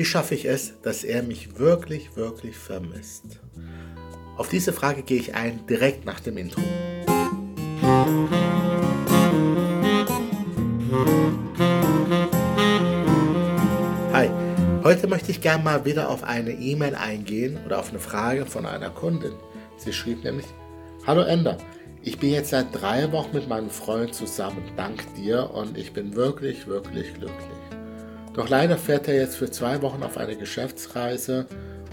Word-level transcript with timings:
Wie 0.00 0.06
schaffe 0.06 0.34
ich 0.34 0.46
es, 0.46 0.80
dass 0.80 1.04
er 1.04 1.22
mich 1.22 1.58
wirklich, 1.58 2.16
wirklich 2.16 2.56
vermisst? 2.56 3.38
Auf 4.38 4.48
diese 4.48 4.72
Frage 4.72 5.02
gehe 5.02 5.20
ich 5.20 5.34
ein 5.34 5.66
direkt 5.66 6.06
nach 6.06 6.20
dem 6.20 6.38
Intro. 6.38 6.62
Hi, 14.14 14.30
heute 14.84 15.06
möchte 15.06 15.32
ich 15.32 15.42
gerne 15.42 15.62
mal 15.62 15.84
wieder 15.84 16.08
auf 16.08 16.24
eine 16.24 16.52
E-Mail 16.52 16.94
eingehen 16.94 17.58
oder 17.66 17.78
auf 17.78 17.90
eine 17.90 17.98
Frage 17.98 18.46
von 18.46 18.64
einer 18.64 18.88
Kundin. 18.88 19.34
Sie 19.76 19.92
schrieb 19.92 20.24
nämlich, 20.24 20.46
Hallo 21.06 21.24
Ender, 21.24 21.58
ich 22.00 22.18
bin 22.18 22.30
jetzt 22.30 22.48
seit 22.48 22.68
drei 22.72 23.12
Wochen 23.12 23.34
mit 23.34 23.50
meinem 23.50 23.68
Freund 23.68 24.14
zusammen, 24.14 24.62
dank 24.78 25.14
dir, 25.16 25.50
und 25.52 25.76
ich 25.76 25.92
bin 25.92 26.14
wirklich, 26.14 26.66
wirklich 26.66 27.12
glücklich. 27.12 27.69
Doch 28.34 28.48
leider 28.48 28.76
fährt 28.78 29.08
er 29.08 29.14
jetzt 29.14 29.36
für 29.36 29.50
zwei 29.50 29.82
Wochen 29.82 30.02
auf 30.02 30.16
eine 30.16 30.36
Geschäftsreise 30.36 31.46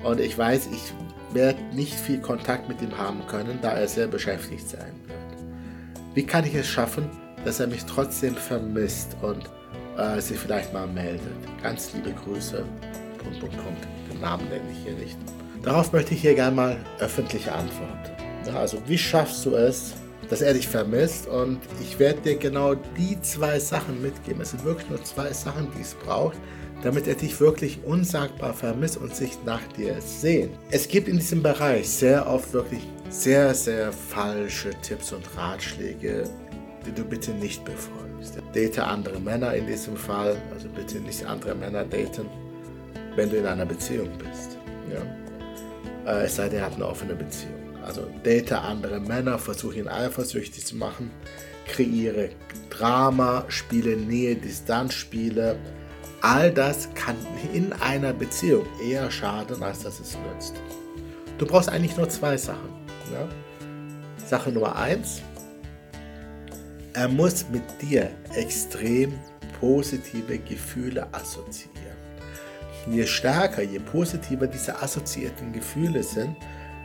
und 0.03 0.19
ich 0.19 0.37
weiß, 0.37 0.67
ich 0.71 0.93
werde 1.33 1.61
nicht 1.73 1.93
viel 1.93 2.19
Kontakt 2.19 2.69
mit 2.69 2.81
ihm 2.81 2.97
haben 2.97 3.25
können, 3.27 3.59
da 3.61 3.71
er 3.71 3.87
sehr 3.87 4.07
beschäftigt 4.07 4.69
sein 4.69 4.93
wird. 5.07 5.17
Wie 6.13 6.25
kann 6.25 6.45
ich 6.45 6.55
es 6.55 6.67
schaffen, 6.67 7.09
dass 7.43 7.59
er 7.59 7.67
mich 7.67 7.85
trotzdem 7.85 8.35
vermisst 8.35 9.15
und 9.21 9.49
äh, 9.97 10.21
sich 10.21 10.37
vielleicht 10.37 10.73
mal 10.73 10.87
meldet? 10.87 11.21
Ganz 11.61 11.93
liebe 11.93 12.11
Grüße. 12.11 12.63
Punkt, 13.17 13.39
Punkt, 13.39 13.57
Punkt. 13.57 13.87
Den 14.11 14.21
Namen 14.21 14.47
nenne 14.49 14.63
ich 14.71 14.83
hier 14.83 14.93
nicht. 14.93 15.17
Darauf 15.63 15.91
möchte 15.91 16.13
ich 16.13 16.21
hier 16.21 16.35
gerne 16.35 16.55
mal 16.55 16.77
öffentliche 16.99 17.51
Antwort. 17.51 18.11
Ja, 18.45 18.59
also 18.59 18.77
wie 18.87 18.97
schaffst 18.97 19.45
du 19.45 19.55
es, 19.55 19.93
dass 20.29 20.41
er 20.41 20.53
dich 20.53 20.67
vermisst. 20.67 21.27
Und 21.27 21.59
ich 21.81 21.99
werde 21.99 22.21
dir 22.21 22.35
genau 22.35 22.75
die 22.75 23.19
zwei 23.21 23.59
Sachen 23.59 24.01
mitgeben. 24.01 24.41
Es 24.41 24.51
sind 24.51 24.63
wirklich 24.63 24.89
nur 24.89 25.03
zwei 25.03 25.31
Sachen, 25.33 25.67
die 25.77 25.81
es 25.81 25.93
braucht, 25.93 26.37
damit 26.83 27.07
er 27.07 27.15
dich 27.15 27.39
wirklich 27.39 27.79
unsagbar 27.85 28.53
vermisst 28.53 28.97
und 28.97 29.15
sich 29.15 29.37
nach 29.45 29.65
dir 29.77 29.95
sehnt. 30.01 30.51
Es 30.69 30.87
gibt 30.87 31.07
in 31.07 31.17
diesem 31.17 31.41
Bereich 31.41 31.89
sehr 31.89 32.27
oft 32.27 32.53
wirklich 32.53 32.83
sehr, 33.09 33.53
sehr 33.53 33.91
falsche 33.91 34.71
Tipps 34.81 35.13
und 35.13 35.23
Ratschläge, 35.37 36.25
die 36.85 36.91
du 36.91 37.03
bitte 37.03 37.31
nicht 37.31 37.63
befolgst. 37.63 38.37
Date 38.53 38.79
andere 38.79 39.19
Männer 39.19 39.53
in 39.53 39.67
diesem 39.67 39.95
Fall, 39.95 40.37
also 40.53 40.67
bitte 40.69 40.99
nicht 40.99 41.25
andere 41.25 41.55
Männer 41.55 41.83
daten, 41.83 42.25
wenn 43.15 43.29
du 43.29 43.37
in 43.37 43.45
einer 43.45 43.65
Beziehung 43.65 44.09
bist. 44.17 44.57
Ja? 44.91 46.11
Äh, 46.11 46.25
es 46.25 46.35
sei 46.35 46.49
denn, 46.49 46.59
ihr 46.59 46.65
habt 46.65 46.75
eine 46.75 46.87
offene 46.87 47.15
Beziehung. 47.15 47.66
Also 47.87 48.01
date 48.25 48.51
andere 48.51 48.99
Männer, 48.99 49.39
versuche 49.39 49.79
ihn 49.79 49.87
eifersüchtig 49.87 50.65
zu 50.65 50.75
machen, 50.75 51.09
kreiere 51.65 52.29
Drama, 52.69 53.45
spiele 53.47 53.95
Nähe-Distanz-Spiele. 53.95 55.57
All 56.21 56.51
das 56.51 56.89
kann 56.95 57.15
in 57.53 57.71
einer 57.71 58.11
Beziehung 58.11 58.65
eher 58.83 59.09
schaden, 59.09 59.63
als 59.63 59.83
dass 59.83 60.01
es 60.01 60.17
nützt. 60.33 60.55
Du 61.37 61.45
brauchst 61.45 61.69
eigentlich 61.69 61.95
nur 61.95 62.09
zwei 62.09 62.35
Sachen. 62.35 62.69
Ja? 63.13 63.25
Sache 64.25 64.51
Nummer 64.51 64.75
eins: 64.75 65.21
Er 66.91 67.07
muss 67.07 67.45
mit 67.49 67.63
dir 67.81 68.09
extrem 68.33 69.13
positive 69.61 70.39
Gefühle 70.39 71.07
assoziieren. 71.13 71.77
Je 72.91 73.05
stärker, 73.05 73.61
je 73.61 73.79
positiver 73.79 74.47
diese 74.47 74.81
assoziierten 74.81 75.53
Gefühle 75.53 76.03
sind, 76.03 76.35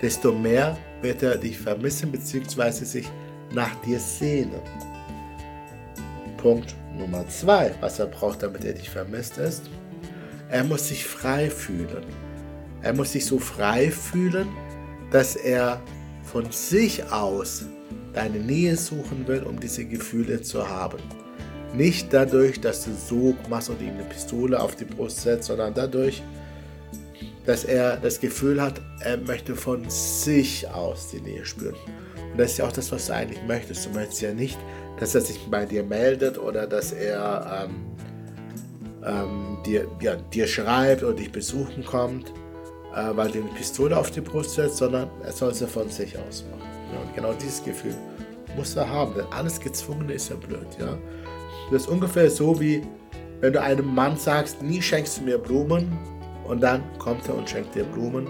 desto 0.02 0.32
mehr 0.32 0.76
wird 1.00 1.22
er 1.22 1.36
dich 1.36 1.58
vermissen 1.58 2.10
bzw. 2.10 2.84
sich 2.84 3.08
nach 3.54 3.74
dir 3.82 4.00
sehnen. 4.00 4.60
Punkt 6.36 6.74
Nummer 6.98 7.26
zwei, 7.28 7.72
was 7.80 7.98
er 7.98 8.06
braucht, 8.06 8.42
damit 8.42 8.64
er 8.64 8.74
dich 8.74 8.90
vermisst, 8.90 9.38
ist, 9.38 9.62
er 10.50 10.64
muss 10.64 10.88
sich 10.88 11.06
frei 11.06 11.48
fühlen. 11.48 12.04
Er 12.82 12.92
muss 12.92 13.12
sich 13.12 13.24
so 13.24 13.38
frei 13.38 13.90
fühlen, 13.90 14.48
dass 15.10 15.36
er 15.36 15.80
von 16.24 16.50
sich 16.50 17.10
aus 17.10 17.64
deine 18.12 18.38
Nähe 18.38 18.76
suchen 18.76 19.26
will, 19.26 19.44
um 19.44 19.58
diese 19.58 19.84
Gefühle 19.84 20.42
zu 20.42 20.68
haben. 20.68 20.98
Nicht 21.74 22.12
dadurch, 22.12 22.60
dass 22.60 22.84
du 22.84 22.90
so 22.92 23.34
machst 23.48 23.70
und 23.70 23.80
ihm 23.80 23.94
eine 23.94 24.04
Pistole 24.04 24.60
auf 24.60 24.76
die 24.76 24.84
Brust 24.84 25.22
setzt, 25.22 25.46
sondern 25.46 25.72
dadurch, 25.72 26.18
dass 26.18 26.41
er 27.64 27.96
das 27.96 28.20
Gefühl 28.20 28.62
hat, 28.62 28.80
er 29.00 29.18
möchte 29.18 29.56
von 29.56 29.88
sich 29.88 30.68
aus 30.68 31.10
die 31.10 31.20
Nähe 31.20 31.44
spüren. 31.44 31.74
Und 32.32 32.38
das 32.38 32.52
ist 32.52 32.58
ja 32.58 32.66
auch 32.66 32.72
das, 32.72 32.90
was 32.92 33.06
du 33.06 33.14
eigentlich 33.14 33.42
möchtest. 33.46 33.86
Du 33.86 33.90
möchtest 33.90 34.22
ja 34.22 34.32
nicht, 34.32 34.58
dass 34.98 35.14
er 35.14 35.20
sich 35.20 35.38
bei 35.50 35.66
dir 35.66 35.82
meldet 35.82 36.38
oder 36.38 36.66
dass 36.66 36.92
er 36.92 37.66
ähm, 37.66 37.86
ähm, 39.04 39.58
dir, 39.66 39.86
ja, 40.00 40.16
dir 40.16 40.46
schreibt 40.46 41.02
oder 41.02 41.14
dich 41.14 41.32
besuchen 41.32 41.84
kommt, 41.84 42.30
äh, 42.94 43.10
weil 43.14 43.30
du 43.30 43.40
eine 43.40 43.50
Pistole 43.50 43.96
auf 43.96 44.10
die 44.10 44.20
Brust 44.20 44.54
setzt, 44.54 44.76
sondern 44.76 45.10
er 45.24 45.32
soll 45.32 45.50
es 45.50 45.60
ja 45.60 45.66
von 45.66 45.88
sich 45.88 46.16
aus 46.18 46.44
machen. 46.50 46.68
Ja, 46.92 47.00
und 47.00 47.14
genau 47.14 47.32
dieses 47.32 47.62
Gefühl 47.64 47.94
muss 48.56 48.76
er 48.76 48.88
haben, 48.88 49.14
denn 49.14 49.26
alles 49.30 49.60
Gezwungene 49.60 50.12
ist 50.12 50.28
ja 50.28 50.36
blöd. 50.36 50.66
Ja? 50.78 50.96
Das 51.70 51.82
ist 51.82 51.88
ungefähr 51.88 52.30
so 52.30 52.60
wie, 52.60 52.82
wenn 53.40 53.52
du 53.52 53.60
einem 53.60 53.92
Mann 53.94 54.16
sagst, 54.16 54.62
nie 54.62 54.80
schenkst 54.80 55.18
du 55.18 55.22
mir 55.22 55.38
Blumen, 55.38 55.90
und 56.44 56.60
dann 56.60 56.82
kommt 56.98 57.28
er 57.28 57.34
und 57.34 57.48
schenkt 57.48 57.74
dir 57.74 57.84
Blumen. 57.84 58.26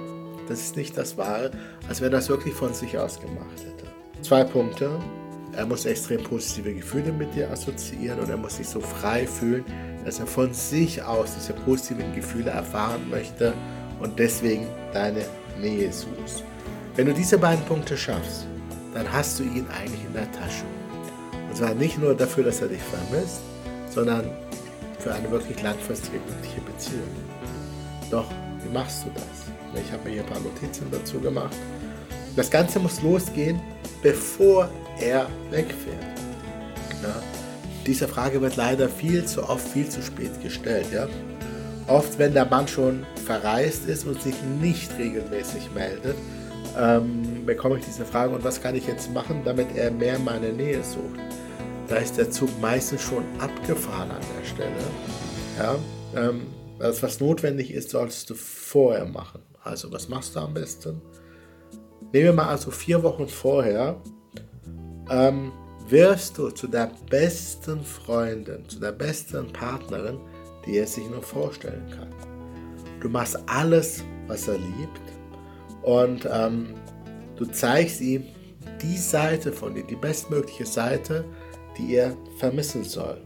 Das 0.49 0.61
ist 0.61 0.77
nicht 0.77 0.97
das 0.97 1.17
Wahre, 1.17 1.51
als 1.89 2.01
wenn 2.01 2.09
er 2.09 2.19
das 2.19 2.29
wirklich 2.29 2.55
von 2.55 2.75
sich 2.75 2.99
aus 2.99 3.21
gemacht 3.21 3.59
hätte. 3.59 3.87
Zwei 4.23 4.45
Punkte. 4.45 4.91
Er 5.55 5.67
muss 5.67 5.85
extrem 5.85 6.23
positive 6.23 6.73
Gefühle 6.73 7.13
mit 7.13 7.35
dir 7.35 7.51
assoziieren 7.51 8.21
und 8.21 8.31
er 8.31 8.39
muss 8.39 8.57
sich 8.57 8.67
so 8.67 8.81
frei 8.81 9.27
fühlen, 9.27 9.65
dass 10.05 10.19
er 10.19 10.27
von 10.27 10.53
sich 10.55 11.03
aus 11.03 11.35
diese 11.35 11.53
positiven 11.53 12.15
Gefühle 12.15 12.51
erfahren 12.51 13.11
möchte 13.11 13.53
und 14.01 14.19
deswegen 14.19 14.67
deine 14.95 15.27
Nähe 15.61 15.93
suchst. 15.93 16.43
Wenn 16.97 17.07
du 17.07 17.13
diese 17.13 17.37
beiden 17.37 17.65
Punkte 17.67 17.97
schaffst, 17.97 18.47
dann 18.95 19.11
hast 19.13 19.39
du 19.39 19.45
ihn 19.45 19.67
eigentlich 19.79 20.05
in 20.05 20.13
der 20.15 20.31
Tasche. 20.33 20.65
Und 21.49 21.57
zwar 21.57 21.75
nicht 21.75 21.99
nur 21.99 22.15
dafür, 22.15 22.45
dass 22.45 22.61
er 22.63 22.69
dich 22.69 22.83
vermisst, 22.83 23.41
sondern 23.91 24.31
für 24.99 25.13
eine 25.13 25.31
wirklich 25.31 25.63
langfristige, 25.63 26.19
glückliche 26.19 26.61
Beziehung. 26.61 27.03
Doch, 28.13 28.27
wie 28.63 28.73
machst 28.73 29.07
du 29.07 29.11
das? 29.15 29.83
Ich 29.83 29.91
habe 29.91 30.05
mir 30.05 30.11
hier 30.11 30.23
ein 30.23 30.29
paar 30.29 30.41
Notizen 30.41 30.87
dazu 30.91 31.19
gemacht. 31.19 31.57
Das 32.37 32.51
Ganze 32.51 32.79
muss 32.79 33.01
losgehen, 33.01 33.59
bevor 34.03 34.69
er 35.01 35.27
wegfährt. 35.51 35.97
Ja? 37.03 37.15
Diese 37.87 38.07
Frage 38.07 38.43
wird 38.43 38.57
leider 38.57 38.91
viel 38.91 39.25
zu 39.25 39.49
oft, 39.49 39.67
viel 39.67 39.89
zu 39.89 40.03
spät 40.03 40.43
gestellt. 40.43 40.87
Ja? 40.93 41.09
Oft, 41.87 42.19
wenn 42.19 42.35
der 42.35 42.45
Mann 42.45 42.69
schon 42.69 43.07
verreist 43.25 43.89
ist 43.89 44.07
und 44.07 44.21
sich 44.21 44.35
nicht 44.61 44.91
regelmäßig 44.99 45.71
meldet, 45.75 46.17
ähm, 46.79 47.47
bekomme 47.47 47.79
ich 47.79 47.85
diese 47.87 48.05
Frage, 48.05 48.35
und 48.35 48.45
was 48.45 48.61
kann 48.61 48.75
ich 48.75 48.87
jetzt 48.87 49.11
machen, 49.15 49.41
damit 49.43 49.75
er 49.75 49.91
mehr 49.91 50.19
meine 50.19 50.53
Nähe 50.53 50.85
sucht? 50.85 51.19
Da 51.89 51.97
ist 51.97 52.19
der 52.19 52.31
Zug 52.31 52.51
meistens 52.61 53.01
schon 53.01 53.25
abgefahren 53.39 54.11
an 54.11 54.21
der 54.39 54.47
Stelle. 54.47 54.71
Ja? 55.59 55.77
Ähm, 56.15 56.47
das, 56.83 57.03
was 57.03 57.21
notwendig 57.21 57.73
ist, 57.73 57.91
solltest 57.91 58.29
du 58.29 58.35
vorher 58.35 59.07
machen. 59.07 59.41
Also, 59.63 59.93
was 59.93 60.09
machst 60.09 60.35
du 60.35 60.41
am 60.41 60.53
besten? 60.53 61.01
Nehmen 62.13 62.25
wir 62.25 62.33
mal 62.33 62.49
also 62.49 62.73
vier 62.73 63.03
Wochen 63.05 63.29
vorher, 63.29 64.01
ähm, 65.09 65.53
wirst 65.89 66.39
du 66.39 66.51
zu 66.51 66.67
der 66.67 66.91
besten 67.09 67.85
Freundin, 67.85 68.69
zu 68.69 68.81
der 68.81 68.91
besten 68.93 69.53
Partnerin, 69.53 70.19
die 70.67 70.79
er 70.79 70.87
sich 70.87 71.09
nur 71.09 71.23
vorstellen 71.23 71.89
kann. 71.91 72.13
Du 73.01 73.09
machst 73.09 73.39
alles, 73.47 74.03
was 74.27 74.49
er 74.49 74.59
liebt 74.59 75.01
und 75.83 76.29
ähm, 76.31 76.75
du 77.37 77.45
zeigst 77.47 78.01
ihm 78.01 78.25
die 78.83 78.97
Seite 78.97 79.53
von 79.53 79.75
dir, 79.75 79.85
die 79.85 79.97
bestmögliche 79.97 80.67
Seite, 80.67 81.25
die 81.79 81.95
er 81.95 82.17
vermissen 82.39 82.83
soll. 82.83 83.21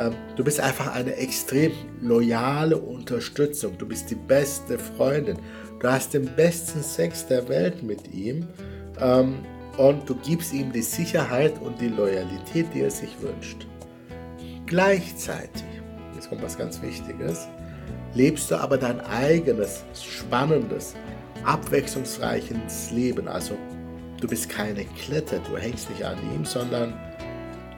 Ähm, 0.00 0.14
du 0.36 0.44
bist 0.44 0.60
einfach 0.60 0.94
eine 0.94 1.14
extrem 1.16 1.72
loyale 2.00 2.76
Unterstützung. 2.78 3.76
Du 3.76 3.86
bist 3.86 4.10
die 4.10 4.14
beste 4.14 4.78
Freundin. 4.78 5.38
Du 5.78 5.88
hast 5.88 6.14
den 6.14 6.26
besten 6.36 6.82
Sex 6.82 7.26
der 7.26 7.48
Welt 7.48 7.82
mit 7.82 8.12
ihm 8.12 8.46
ähm, 9.00 9.40
und 9.76 10.08
du 10.08 10.14
gibst 10.14 10.52
ihm 10.52 10.72
die 10.72 10.82
Sicherheit 10.82 11.60
und 11.60 11.80
die 11.80 11.88
Loyalität, 11.88 12.66
die 12.74 12.80
er 12.82 12.90
sich 12.90 13.10
wünscht. 13.20 13.66
Gleichzeitig, 14.66 15.64
jetzt 16.14 16.28
kommt 16.28 16.42
was 16.42 16.56
ganz 16.56 16.80
Wichtiges, 16.80 17.48
lebst 18.14 18.50
du 18.50 18.56
aber 18.56 18.78
dein 18.78 19.00
eigenes, 19.00 19.84
spannendes, 19.94 20.94
abwechslungsreiches 21.44 22.90
Leben. 22.92 23.28
Also 23.28 23.56
du 24.20 24.28
bist 24.28 24.48
keine 24.48 24.84
Klette, 24.84 25.40
du 25.50 25.56
hängst 25.56 25.90
nicht 25.90 26.04
an 26.04 26.18
ihm, 26.34 26.44
sondern 26.44 26.94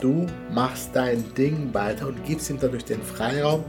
Du 0.02 0.26
machst 0.52 0.90
dein 0.94 1.32
Ding 1.34 1.72
weiter 1.72 2.08
und 2.08 2.25
gibst 2.25 2.50
ihm 2.50 2.58
dadurch 2.60 2.84
den 2.84 3.00
Freiraum, 3.00 3.62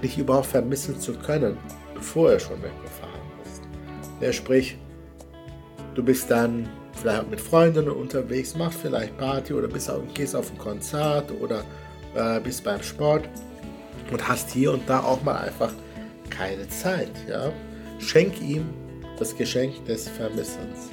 dich 0.00 0.18
überhaupt 0.18 0.46
vermissen 0.46 1.00
zu 1.00 1.14
können, 1.14 1.58
bevor 1.94 2.30
er 2.30 2.38
schon 2.38 2.62
weggefahren 2.62 3.20
ist. 3.44 3.60
Ja, 4.20 4.32
sprich, 4.32 4.78
du 5.96 6.04
bist 6.04 6.30
dann 6.30 6.68
vielleicht 6.92 7.28
mit 7.28 7.40
Freundinnen 7.40 7.90
unterwegs, 7.90 8.54
machst 8.54 8.78
vielleicht 8.80 9.18
Party 9.18 9.52
oder 9.52 9.66
bist 9.66 9.90
auf, 9.90 10.00
gehst 10.14 10.36
auf 10.36 10.52
ein 10.52 10.58
Konzert 10.58 11.32
oder 11.40 11.64
äh, 12.14 12.38
bist 12.38 12.62
beim 12.62 12.84
Sport 12.84 13.28
und 14.12 14.28
hast 14.28 14.52
hier 14.52 14.72
und 14.72 14.88
da 14.88 15.00
auch 15.00 15.24
mal 15.24 15.38
einfach 15.38 15.72
keine 16.30 16.68
Zeit. 16.68 17.10
Ja? 17.28 17.50
Schenk 17.98 18.40
ihm 18.40 18.64
das 19.18 19.36
Geschenk 19.36 19.84
des 19.86 20.08
Vermissens. 20.08 20.88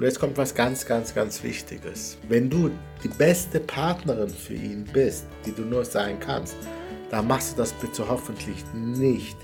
Und 0.00 0.06
jetzt 0.06 0.18
kommt 0.18 0.38
was 0.38 0.54
ganz, 0.54 0.86
ganz, 0.86 1.14
ganz 1.14 1.42
Wichtiges. 1.42 2.16
Wenn 2.26 2.48
du 2.48 2.70
die 3.04 3.08
beste 3.08 3.60
Partnerin 3.60 4.30
für 4.30 4.54
ihn 4.54 4.88
bist, 4.90 5.26
die 5.44 5.52
du 5.52 5.60
nur 5.60 5.84
sein 5.84 6.18
kannst, 6.18 6.56
dann 7.10 7.26
machst 7.26 7.52
du 7.52 7.56
das 7.58 7.74
bitte 7.74 8.08
hoffentlich 8.08 8.64
nicht 8.72 9.36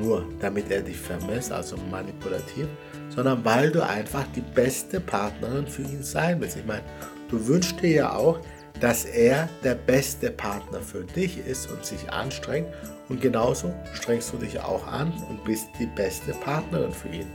nur, 0.00 0.24
damit 0.40 0.70
er 0.70 0.80
dich 0.80 0.96
vermisst, 0.96 1.52
also 1.52 1.76
manipulativ, 1.90 2.68
sondern 3.10 3.44
weil 3.44 3.70
du 3.70 3.86
einfach 3.86 4.24
die 4.34 4.40
beste 4.40 4.98
Partnerin 4.98 5.66
für 5.66 5.82
ihn 5.82 6.02
sein 6.02 6.40
willst. 6.40 6.56
Ich 6.56 6.64
meine, 6.64 6.84
du 7.28 7.46
wünschst 7.46 7.82
dir 7.82 7.90
ja 7.90 8.16
auch, 8.16 8.40
dass 8.80 9.04
er 9.04 9.50
der 9.62 9.74
beste 9.74 10.30
Partner 10.30 10.80
für 10.80 11.04
dich 11.04 11.36
ist 11.46 11.70
und 11.70 11.84
sich 11.84 12.10
anstrengt 12.10 12.68
und 13.10 13.20
genauso 13.20 13.74
strengst 13.92 14.32
du 14.32 14.38
dich 14.38 14.58
auch 14.58 14.86
an 14.86 15.12
und 15.28 15.44
bist 15.44 15.66
die 15.78 15.86
beste 15.94 16.32
Partnerin 16.32 16.92
für 16.92 17.08
ihn 17.08 17.26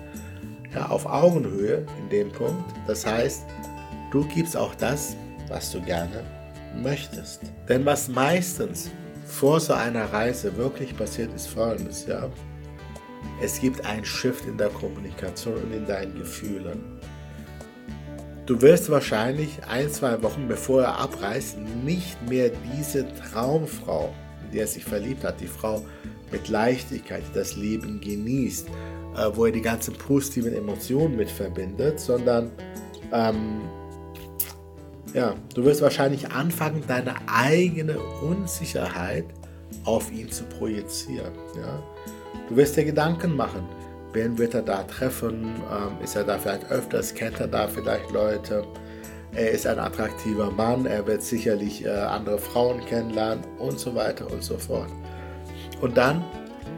ja, 0.74 0.88
auf 0.88 1.06
Augenhöhe 1.06 1.86
in 2.00 2.10
dem 2.10 2.32
Punkt. 2.32 2.74
Das 2.88 3.06
heißt, 3.06 3.46
du 4.12 4.26
gibst 4.28 4.56
auch 4.56 4.76
das, 4.76 5.16
was 5.48 5.72
du 5.72 5.82
gerne 5.82 6.24
möchtest. 6.76 7.42
Denn 7.68 7.86
was 7.86 8.08
meistens 8.08 8.92
vor 9.26 9.60
so 9.60 9.74
einer 9.74 10.06
Reise 10.12 10.56
wirklich 10.58 10.96
passiert, 10.96 11.34
ist 11.34 11.48
folgendes, 11.48 12.06
ja. 12.08 12.30
Es 13.42 13.60
gibt 13.60 13.86
einen 13.86 14.06
Shift 14.06 14.46
in 14.46 14.58
der 14.58 14.70
Kommunikation 14.70 15.56
und 15.56 15.74
in 15.74 15.86
deinen 15.86 16.16
Gefühlen. 16.16 17.00
Du 18.46 18.62
wirst 18.62 18.90
wahrscheinlich 18.90 19.60
ein, 19.68 19.90
zwei 19.92 20.22
Wochen 20.24 20.48
bevor 20.48 20.84
er 20.84 20.98
abreist, 20.98 21.58
nicht 21.84 22.18
mehr 22.30 22.50
diese 22.74 23.06
Traumfrau, 23.16 24.14
in 24.46 24.52
die 24.52 24.60
er 24.60 24.68
sich 24.68 24.86
verliebt 24.86 25.26
hat, 25.26 25.42
die 25.42 25.48
Frau 25.48 25.86
mit 26.32 26.48
Leichtigkeit, 26.48 27.24
die 27.30 27.38
das 27.38 27.58
Leben 27.58 28.00
genießt, 28.00 28.70
äh, 29.18 29.36
wo 29.36 29.46
er 29.46 29.52
die 29.52 29.62
ganzen 29.62 29.96
positiven 29.96 30.54
Emotionen 30.54 31.16
mit 31.16 31.30
verbindet, 31.30 32.00
sondern 32.00 32.52
ähm, 33.12 33.62
ja, 35.14 35.36
du 35.56 35.64
wirst 35.64 35.82
wahrscheinlich 35.82 36.30
anfangen, 36.32 36.84
deine 36.88 37.16
eigene 37.28 37.98
Unsicherheit 38.00 39.26
auf 39.86 40.12
ihn 40.12 40.32
zu 40.32 40.44
projizieren. 40.44 41.34
Ja? 41.56 41.84
Du 42.50 42.56
wirst 42.56 42.78
dir 42.78 42.86
Gedanken 42.86 43.36
machen, 43.36 43.64
wen 44.14 44.38
wird 44.38 44.54
er 44.54 44.62
da 44.62 44.84
treffen, 44.84 45.56
ähm, 45.72 46.04
ist 46.04 46.16
er 46.16 46.24
da 46.24 46.38
vielleicht 46.38 46.70
öfters, 46.70 47.14
kennt 47.14 47.40
er 47.40 47.48
da 47.48 47.68
vielleicht 47.68 48.12
Leute, 48.12 48.66
er 49.34 49.52
ist 49.52 49.68
ein 49.68 49.80
attraktiver 49.80 50.52
Mann, 50.52 50.86
er 50.86 51.06
wird 51.06 51.22
sicherlich 51.22 51.86
äh, 51.86 51.90
andere 51.90 52.38
Frauen 52.38 52.84
kennenlernen 52.86 53.44
und 53.60 53.80
so 53.80 53.94
weiter 53.94 54.32
und 54.32 54.44
so 54.44 54.58
fort. 54.58 54.90
Und 55.82 55.98
dann 55.98 56.24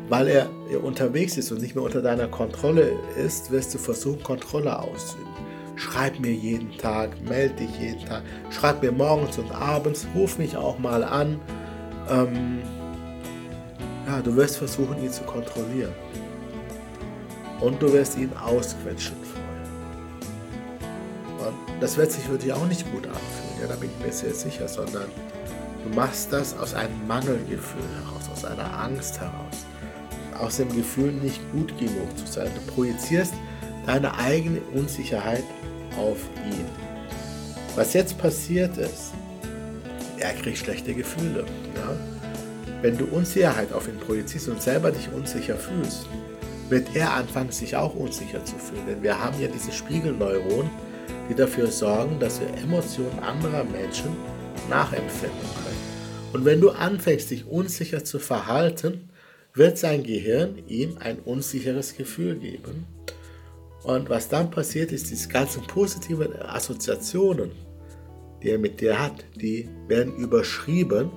weil 0.09 0.27
er 0.27 0.49
unterwegs 0.83 1.37
ist 1.37 1.51
und 1.51 1.61
nicht 1.61 1.75
mehr 1.75 1.83
unter 1.83 2.01
deiner 2.01 2.27
Kontrolle 2.27 2.93
ist, 3.15 3.51
wirst 3.51 3.73
du 3.75 3.77
versuchen, 3.77 4.23
Kontrolle 4.23 4.79
auszuüben. 4.79 5.29
Schreib 5.75 6.19
mir 6.19 6.33
jeden 6.33 6.75
Tag, 6.77 7.21
melde 7.21 7.55
dich 7.55 7.79
jeden 7.79 8.03
Tag, 8.05 8.23
schreib 8.49 8.81
mir 8.81 8.91
morgens 8.91 9.37
und 9.37 9.51
abends, 9.51 10.07
ruf 10.15 10.37
mich 10.37 10.57
auch 10.57 10.79
mal 10.79 11.03
an. 11.03 11.39
Ähm, 12.09 12.59
ja, 14.07 14.21
du 14.21 14.35
wirst 14.35 14.57
versuchen, 14.57 15.01
ihn 15.01 15.11
zu 15.11 15.23
kontrollieren. 15.23 15.93
Und 17.61 17.81
du 17.81 17.93
wirst 17.93 18.17
ihn 18.17 18.31
ausquetschen 18.33 19.15
vorher. 19.23 19.39
Und 21.49 21.81
das 21.81 21.97
wird 21.97 22.11
sich 22.11 22.23
für 22.23 22.37
dich 22.37 22.51
auch 22.51 22.65
nicht 22.65 22.89
gut 22.91 23.05
anfühlen, 23.05 23.61
ja, 23.61 23.67
da 23.67 23.75
bin 23.75 23.89
ich 23.97 24.05
mir 24.05 24.11
sehr 24.11 24.33
sicher, 24.33 24.67
sondern 24.67 25.05
du 25.83 25.95
machst 25.95 26.33
das 26.33 26.57
aus 26.57 26.73
einem 26.73 27.07
Mangelgefühl 27.07 27.83
heraus, 28.03 28.29
aus 28.33 28.45
einer 28.45 28.79
Angst 28.79 29.19
heraus 29.19 29.68
aus 30.39 30.57
dem 30.57 30.73
Gefühl, 30.75 31.11
nicht 31.11 31.39
gut 31.51 31.77
genug 31.77 32.17
zu 32.17 32.25
sein. 32.25 32.49
Du 32.55 32.73
projizierst 32.73 33.33
deine 33.85 34.17
eigene 34.17 34.61
Unsicherheit 34.73 35.43
auf 35.97 36.17
ihn. 36.45 36.65
Was 37.75 37.93
jetzt 37.93 38.17
passiert 38.17 38.77
ist, 38.77 39.13
er 40.17 40.33
kriegt 40.33 40.57
schlechte 40.57 40.93
Gefühle. 40.93 41.45
Ja? 41.75 41.95
Wenn 42.81 42.97
du 42.97 43.05
Unsicherheit 43.05 43.73
auf 43.73 43.87
ihn 43.87 43.97
projizierst 43.99 44.49
und 44.49 44.61
selber 44.61 44.91
dich 44.91 45.09
unsicher 45.11 45.55
fühlst, 45.55 46.07
wird 46.69 46.95
er 46.95 47.13
anfangen, 47.13 47.51
sich 47.51 47.75
auch 47.75 47.95
unsicher 47.95 48.43
zu 48.45 48.55
fühlen. 48.55 48.85
Denn 48.87 49.03
wir 49.03 49.19
haben 49.19 49.39
ja 49.41 49.47
diese 49.47 49.71
Spiegelneuronen, 49.71 50.69
die 51.29 51.35
dafür 51.35 51.67
sorgen, 51.67 52.19
dass 52.19 52.39
wir 52.39 52.47
Emotionen 52.61 53.19
anderer 53.19 53.63
Menschen 53.63 54.15
nachempfinden 54.69 55.39
können. 55.63 55.77
Und 56.33 56.45
wenn 56.45 56.61
du 56.61 56.69
anfängst, 56.69 57.31
dich 57.31 57.47
unsicher 57.47 58.03
zu 58.03 58.19
verhalten, 58.19 59.09
wird 59.59 59.77
sein 59.77 60.03
Gehirn 60.03 60.63
ihm 60.67 60.97
ein 61.01 61.19
unsicheres 61.19 61.97
Gefühl 61.97 62.37
geben. 62.37 62.87
Und 63.83 64.09
was 64.09 64.29
dann 64.29 64.49
passiert 64.49 64.93
ist, 64.93 65.11
diese 65.11 65.27
ganzen 65.27 65.67
positiven 65.67 66.33
Assoziationen, 66.41 67.51
die 68.41 68.51
er 68.51 68.57
mit 68.57 68.79
dir 68.79 68.97
hat, 68.97 69.25
die 69.35 69.67
werden 69.89 70.15
überschrieben 70.15 71.11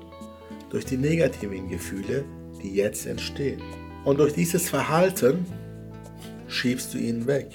durch 0.70 0.84
die 0.84 0.96
negativen 0.96 1.68
Gefühle, 1.68 2.24
die 2.60 2.74
jetzt 2.74 3.06
entstehen. 3.06 3.62
Und 4.04 4.18
durch 4.18 4.32
dieses 4.32 4.68
Verhalten 4.68 5.46
schiebst 6.48 6.92
du 6.94 6.98
ihn 6.98 7.28
weg. 7.28 7.46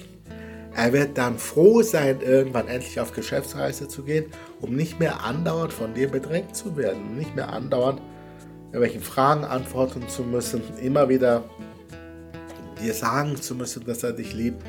Er 0.74 0.94
wird 0.94 1.18
dann 1.18 1.38
froh 1.38 1.82
sein, 1.82 2.22
irgendwann 2.22 2.68
endlich 2.68 2.98
auf 2.98 3.12
Geschäftsreise 3.12 3.88
zu 3.88 4.04
gehen, 4.04 4.26
um 4.60 4.74
nicht 4.74 4.98
mehr 4.98 5.22
andauernd 5.22 5.72
von 5.72 5.92
dir 5.92 6.08
bedrängt 6.08 6.56
zu 6.56 6.78
werden, 6.78 7.02
um 7.02 7.16
nicht 7.18 7.36
mehr 7.36 7.52
andauernd 7.52 8.00
irgendwelchen 8.72 9.00
Fragen 9.00 9.44
antworten 9.44 10.08
zu 10.08 10.22
müssen, 10.22 10.62
immer 10.80 11.08
wieder 11.08 11.44
dir 12.80 12.94
sagen 12.94 13.36
zu 13.36 13.54
müssen, 13.54 13.84
dass 13.84 14.02
er 14.02 14.12
dich 14.12 14.34
liebt, 14.34 14.62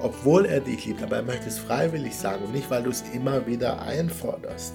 obwohl 0.00 0.46
er 0.46 0.60
dich 0.60 0.86
liebt, 0.86 1.02
aber 1.02 1.16
er 1.16 1.22
möchte 1.22 1.48
es 1.48 1.58
freiwillig 1.58 2.14
sagen 2.16 2.44
und 2.44 2.52
nicht, 2.52 2.70
weil 2.70 2.82
du 2.82 2.90
es 2.90 3.02
immer 3.12 3.46
wieder 3.46 3.82
einforderst. 3.82 4.74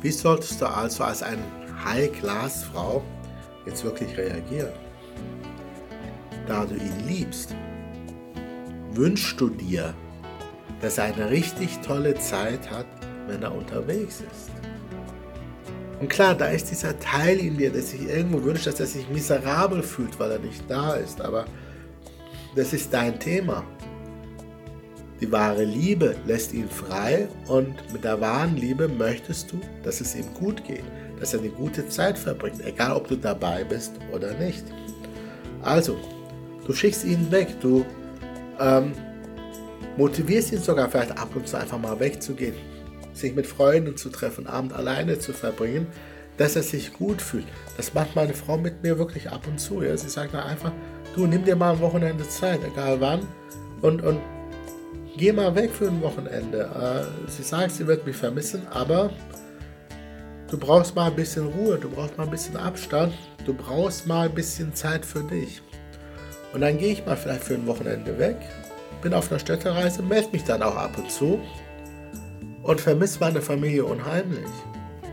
Wie 0.00 0.10
solltest 0.10 0.60
du 0.60 0.66
also 0.66 1.04
als 1.04 1.22
eine 1.22 1.42
High-Class-Frau 1.84 3.02
jetzt 3.66 3.84
wirklich 3.84 4.16
reagieren? 4.16 4.72
Da 6.46 6.64
du 6.64 6.74
ihn 6.74 7.06
liebst, 7.06 7.54
wünschst 8.92 9.40
du 9.40 9.50
dir, 9.50 9.92
dass 10.80 10.98
er 10.98 11.04
eine 11.04 11.30
richtig 11.30 11.78
tolle 11.80 12.14
Zeit 12.14 12.70
hat, 12.70 12.86
wenn 13.26 13.42
er 13.42 13.54
unterwegs 13.54 14.20
ist. 14.20 14.67
Und 16.00 16.08
klar, 16.08 16.34
da 16.34 16.46
ist 16.46 16.70
dieser 16.70 16.98
Teil 17.00 17.38
in 17.38 17.56
dir, 17.56 17.70
der 17.70 17.82
sich 17.82 18.08
irgendwo 18.08 18.42
wünscht, 18.44 18.66
dass 18.66 18.78
er 18.78 18.86
sich 18.86 19.08
miserabel 19.08 19.82
fühlt, 19.82 20.18
weil 20.20 20.30
er 20.30 20.38
nicht 20.38 20.62
da 20.68 20.94
ist. 20.94 21.20
Aber 21.20 21.44
das 22.54 22.72
ist 22.72 22.92
dein 22.92 23.18
Thema. 23.18 23.64
Die 25.20 25.30
wahre 25.32 25.64
Liebe 25.64 26.14
lässt 26.26 26.54
ihn 26.54 26.68
frei 26.68 27.26
und 27.48 27.74
mit 27.92 28.04
der 28.04 28.20
wahren 28.20 28.56
Liebe 28.56 28.86
möchtest 28.86 29.50
du, 29.50 29.60
dass 29.82 30.00
es 30.00 30.14
ihm 30.14 30.32
gut 30.34 30.64
geht, 30.64 30.84
dass 31.18 31.34
er 31.34 31.40
eine 31.40 31.48
gute 31.48 31.88
Zeit 31.88 32.16
verbringt, 32.16 32.64
egal 32.64 32.92
ob 32.92 33.08
du 33.08 33.16
dabei 33.16 33.64
bist 33.64 33.94
oder 34.12 34.32
nicht. 34.34 34.62
Also, 35.62 35.96
du 36.64 36.72
schickst 36.72 37.04
ihn 37.04 37.28
weg, 37.32 37.48
du 37.60 37.84
ähm, 38.60 38.92
motivierst 39.96 40.52
ihn 40.52 40.60
sogar 40.60 40.88
vielleicht 40.88 41.18
ab 41.18 41.34
und 41.34 41.48
zu 41.48 41.56
einfach 41.56 41.80
mal 41.80 41.98
wegzugehen 41.98 42.54
sich 43.18 43.34
mit 43.34 43.46
Freunden 43.46 43.96
zu 43.96 44.08
treffen, 44.08 44.46
Abend 44.46 44.72
alleine 44.72 45.18
zu 45.18 45.32
verbringen, 45.32 45.86
dass 46.36 46.56
er 46.56 46.62
sich 46.62 46.92
gut 46.92 47.20
fühlt. 47.20 47.46
Das 47.76 47.94
macht 47.94 48.16
meine 48.16 48.34
Frau 48.34 48.56
mit 48.56 48.82
mir 48.82 48.98
wirklich 48.98 49.30
ab 49.30 49.46
und 49.46 49.58
zu. 49.58 49.82
Ja? 49.82 49.96
Sie 49.96 50.08
sagt 50.08 50.34
dann 50.34 50.44
einfach, 50.44 50.72
du 51.14 51.26
nimm 51.26 51.44
dir 51.44 51.56
mal 51.56 51.72
ein 51.72 51.80
Wochenende 51.80 52.26
Zeit, 52.28 52.60
egal 52.64 53.00
wann, 53.00 53.26
und, 53.82 54.02
und 54.02 54.20
geh 55.16 55.32
mal 55.32 55.54
weg 55.54 55.70
für 55.70 55.88
ein 55.88 56.00
Wochenende. 56.02 57.08
Äh, 57.26 57.30
sie 57.30 57.42
sagt, 57.42 57.72
sie 57.72 57.86
wird 57.86 58.06
mich 58.06 58.16
vermissen, 58.16 58.66
aber 58.70 59.10
du 60.50 60.58
brauchst 60.58 60.94
mal 60.94 61.10
ein 61.10 61.16
bisschen 61.16 61.46
Ruhe, 61.46 61.78
du 61.78 61.90
brauchst 61.90 62.16
mal 62.16 62.24
ein 62.24 62.30
bisschen 62.30 62.56
Abstand, 62.56 63.12
du 63.44 63.54
brauchst 63.54 64.06
mal 64.06 64.28
ein 64.28 64.34
bisschen 64.34 64.74
Zeit 64.74 65.04
für 65.04 65.22
dich. 65.22 65.60
Und 66.52 66.62
dann 66.62 66.78
gehe 66.78 66.92
ich 66.92 67.04
mal 67.04 67.16
vielleicht 67.16 67.44
für 67.44 67.54
ein 67.54 67.66
Wochenende 67.66 68.18
weg, 68.18 68.36
bin 69.02 69.12
auf 69.12 69.30
einer 69.30 69.38
Städtereise, 69.38 70.02
melde 70.02 70.30
mich 70.32 70.44
dann 70.44 70.62
auch 70.62 70.76
ab 70.76 70.96
und 70.96 71.10
zu 71.10 71.40
und 72.68 72.82
vermisse 72.82 73.18
meine 73.20 73.40
Familie 73.40 73.82
unheimlich. 73.86 74.50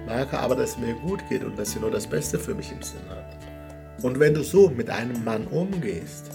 Merke 0.05 0.37
aber, 0.37 0.57
dass 0.57 0.71
es 0.71 0.77
mir 0.77 0.93
gut 0.95 1.21
geht 1.29 1.41
und 1.41 1.57
dass 1.57 1.71
sie 1.71 1.79
nur 1.79 1.89
das 1.89 2.05
Beste 2.05 2.37
für 2.37 2.53
mich 2.53 2.69
im 2.69 2.81
Sinn 2.81 2.99
hat. 3.09 4.03
Und 4.03 4.19
wenn 4.19 4.33
du 4.33 4.43
so 4.43 4.69
mit 4.69 4.89
einem 4.89 5.23
Mann 5.23 5.47
umgehst, 5.47 6.31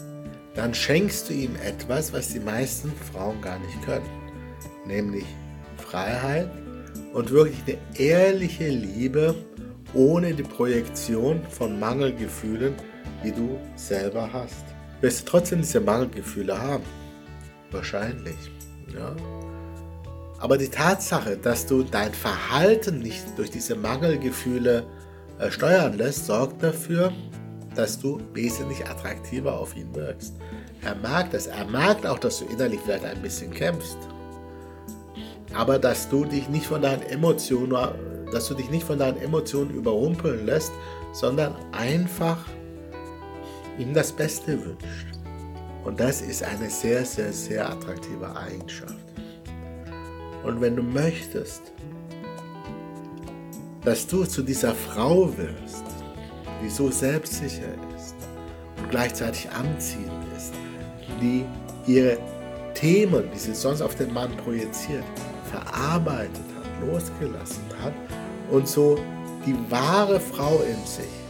dann 0.55 0.73
schenkst 0.73 1.29
du 1.29 1.35
ihm 1.35 1.55
etwas, 1.63 2.15
was 2.15 2.31
die 2.31 2.41
meisten 2.41 2.91
Frauen 3.13 3.39
gar 3.43 3.59
nicht 3.59 3.83
können. 3.85 4.09
Nämlich 4.87 5.27
Freiheit 5.77 6.51
und 7.13 7.31
wirklich 7.31 7.59
eine 7.67 7.77
ehrliche 7.99 8.69
Liebe 8.69 9.35
ohne 9.93 10.33
die 10.33 10.43
Projektion 10.43 11.43
von 11.51 11.79
Mangelgefühlen, 11.79 12.73
die 13.23 13.33
du 13.33 13.59
selber 13.77 14.31
hast. 14.33 14.65
Wirst 15.03 15.21
du 15.21 15.33
trotzdem 15.33 15.59
diese 15.59 15.81
Mangelgefühle 15.81 16.59
haben? 16.59 16.85
Wahrscheinlich. 17.71 18.37
Ja? 18.95 19.15
Aber 20.41 20.57
die 20.57 20.69
Tatsache, 20.69 21.37
dass 21.37 21.67
du 21.67 21.83
dein 21.83 22.15
Verhalten 22.15 22.99
nicht 22.99 23.23
durch 23.37 23.51
diese 23.51 23.77
Mangelgefühle 23.77 24.85
äh, 25.39 25.51
steuern 25.51 25.93
lässt, 25.93 26.27
sorgt 26.27 26.63
dafür, 26.63 27.13
dass 27.75 28.01
du 28.01 28.19
wesentlich 28.33 28.85
attraktiver 28.89 29.59
auf 29.59 29.77
ihn 29.77 29.95
wirkst. 29.95 30.35
Er 30.83 30.95
mag 30.97 31.31
das. 31.31 31.47
Er 31.47 31.67
mag 31.67 32.07
auch, 32.07 32.19
dass 32.19 32.39
du 32.39 32.47
innerlich 32.47 32.81
vielleicht 32.81 33.05
ein 33.05 33.21
bisschen 33.21 33.53
kämpfst. 33.53 33.99
Aber 35.55 35.79
dass 35.79 36.09
du 36.09 36.25
dich 36.25 36.49
nicht 36.49 36.67
von 36.67 36.81
deinen 36.81 37.03
Emotionen, 37.03 37.77
dass 38.33 38.49
du 38.49 38.55
dich 38.55 38.71
nicht 38.71 38.85
von 38.85 38.99
deinen 38.99 39.19
Emotionen 39.19 39.71
überrumpeln 39.71 40.47
lässt, 40.47 40.73
sondern 41.13 41.55
einfach 41.73 42.39
ihm 43.79 43.93
das 43.93 44.11
Beste 44.11 44.59
wünscht. 44.65 45.19
Und 45.85 46.01
das 46.01 46.23
ist 46.23 46.43
eine 46.43 46.71
sehr, 46.71 47.05
sehr, 47.05 47.33
sehr 47.33 47.69
attraktive 47.69 48.35
Eigenschaft. 48.37 49.10
Und 50.45 50.61
wenn 50.61 50.77
du 50.77 50.83
möchtest, 50.83 51.73
dass 53.85 54.07
du 54.07 54.25
zu 54.25 54.43
dieser 54.43 54.75
Frau 54.75 55.37
wirst, 55.37 55.85
die 56.63 56.69
so 56.69 56.91
selbstsicher 56.91 57.75
ist 57.97 58.17
und 58.79 58.91
gleichzeitig 58.91 59.49
anziehend 59.51 60.25
ist, 60.37 60.53
die 61.21 61.45
ihre 61.87 62.19
Themen, 62.75 63.25
die 63.35 63.39
sie 63.39 63.55
sonst 63.55 63.83
auf 63.83 63.95
den 63.95 64.13
Mann 64.13 64.37
projiziert, 64.39 65.05
verarbeitet 65.51 66.45
hat, 66.57 66.89
losgelassen 66.89 67.65
hat 67.83 67.93
und 68.51 68.69
so 68.69 68.99
die 69.47 69.57
wahre 69.71 70.21
Frau 70.21 70.61
in 70.63 70.87
sich 70.87 71.21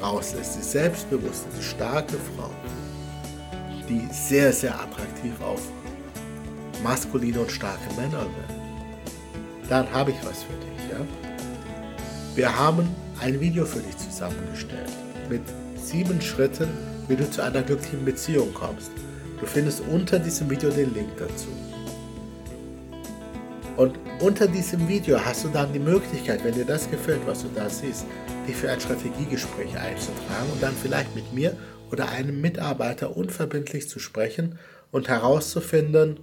rauslässt, 0.00 0.58
die 0.58 0.62
selbstbewusste, 0.62 1.48
die 1.56 1.62
starke 1.62 2.16
Frau, 2.36 2.50
die 3.88 4.06
sehr, 4.12 4.52
sehr 4.52 4.74
attraktiv 4.74 5.32
auf 5.40 5.60
maskuline 6.82 7.40
und 7.40 7.50
starke 7.50 7.92
Männer 7.96 8.22
wird, 8.22 9.68
dann 9.68 9.90
habe 9.92 10.10
ich 10.10 10.16
was 10.24 10.42
für 10.42 10.52
dich. 10.52 10.90
Ja? 10.90 11.00
Wir 12.34 12.58
haben 12.58 12.88
ein 13.20 13.40
Video 13.40 13.64
für 13.64 13.80
dich 13.80 13.96
zusammengestellt 13.96 14.90
mit 15.28 15.42
sieben 15.76 16.20
Schritten, 16.20 16.68
wie 17.08 17.16
du 17.16 17.28
zu 17.30 17.42
einer 17.42 17.62
glücklichen 17.62 18.04
Beziehung 18.04 18.52
kommst. 18.54 18.90
Du 19.40 19.46
findest 19.46 19.82
unter 19.92 20.18
diesem 20.18 20.50
Video 20.50 20.70
den 20.70 20.92
Link 20.94 21.10
dazu. 21.18 21.48
Und 23.76 23.98
unter 24.20 24.48
diesem 24.48 24.88
Video 24.88 25.24
hast 25.24 25.44
du 25.44 25.48
dann 25.48 25.72
die 25.72 25.78
Möglichkeit, 25.78 26.42
wenn 26.44 26.54
dir 26.54 26.64
das 26.64 26.90
gefällt, 26.90 27.20
was 27.26 27.42
du 27.42 27.48
da 27.54 27.70
siehst, 27.70 28.06
dich 28.48 28.56
für 28.56 28.70
ein 28.70 28.80
Strategiegespräch 28.80 29.78
einzutragen 29.78 30.50
und 30.52 30.60
dann 30.60 30.74
vielleicht 30.82 31.14
mit 31.14 31.32
mir 31.32 31.56
oder 31.92 32.08
einem 32.08 32.40
Mitarbeiter 32.40 33.16
unverbindlich 33.16 33.88
zu 33.88 34.00
sprechen 34.00 34.58
und 34.90 35.08
herauszufinden, 35.08 36.18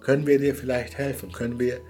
können 0.00 0.26
wir 0.26 0.38
dir 0.38 0.54
vielleicht 0.54 0.98
helfen, 0.98 1.32
können 1.32 1.58
wir 1.58 1.80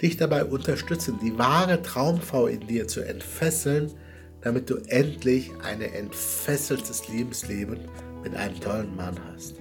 dich 0.00 0.16
dabei 0.16 0.44
unterstützen, 0.44 1.18
die 1.22 1.36
wahre 1.38 1.82
Traumfrau 1.82 2.46
in 2.46 2.66
dir 2.66 2.88
zu 2.88 3.00
entfesseln, 3.00 3.92
damit 4.40 4.68
du 4.68 4.76
endlich 4.88 5.50
ein 5.62 5.80
entfesseltes 5.80 7.08
Lebensleben 7.08 7.78
mit 8.22 8.34
einem 8.34 8.58
tollen 8.60 8.94
Mann 8.96 9.16
hast. 9.32 9.56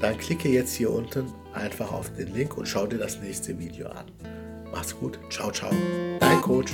Dann 0.00 0.18
klicke 0.18 0.48
jetzt 0.48 0.74
hier 0.74 0.90
unten 0.90 1.26
einfach 1.52 1.92
auf 1.92 2.12
den 2.14 2.34
Link 2.34 2.56
und 2.56 2.66
schau 2.66 2.86
dir 2.86 2.98
das 2.98 3.20
nächste 3.20 3.58
Video 3.58 3.88
an. 3.88 4.06
Mach's 4.72 4.96
gut, 4.96 5.18
ciao, 5.30 5.52
ciao. 5.52 5.70
Dein 6.20 6.40
Coach. 6.40 6.72